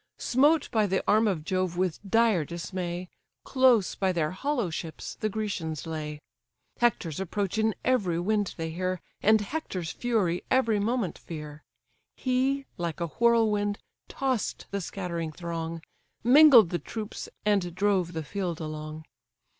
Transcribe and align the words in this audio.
Smote 0.17 0.67
by 0.71 0.87
the 0.87 1.03
arm 1.07 1.27
of 1.27 1.43
Jove 1.45 1.77
with 1.77 1.99
dire 2.01 2.43
dismay, 2.43 3.07
Close 3.43 3.93
by 3.93 4.11
their 4.11 4.31
hollow 4.31 4.71
ships 4.71 5.13
the 5.13 5.29
Grecians 5.29 5.85
lay: 5.85 6.19
Hector's 6.79 7.19
approach 7.19 7.59
in 7.59 7.75
every 7.85 8.19
wind 8.19 8.55
they 8.57 8.71
hear, 8.71 8.99
And 9.21 9.39
Hector's 9.41 9.91
fury 9.91 10.43
every 10.49 10.79
moment 10.79 11.19
fear. 11.19 11.61
He, 12.15 12.65
like 12.79 12.99
a 12.99 13.09
whirlwind, 13.21 13.77
toss'd 14.07 14.65
the 14.71 14.81
scattering 14.81 15.31
throng, 15.31 15.83
Mingled 16.23 16.71
the 16.71 16.79
troops, 16.79 17.29
and 17.45 17.75
drove 17.75 18.13
the 18.13 18.23
field 18.23 18.59
along. 18.59 19.05